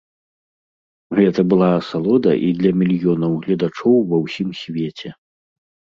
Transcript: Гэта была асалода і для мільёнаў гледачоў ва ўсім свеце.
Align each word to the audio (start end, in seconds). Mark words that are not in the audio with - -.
Гэта 1.19 1.41
была 1.51 1.67
асалода 1.81 2.31
і 2.47 2.51
для 2.61 2.71
мільёнаў 2.79 3.31
гледачоў 3.45 3.95
ва 4.15 4.25
ўсім 4.27 4.49
свеце. 4.65 5.09